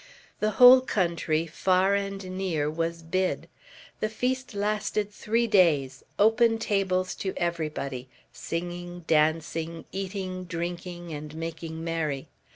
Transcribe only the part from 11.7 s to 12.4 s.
merry.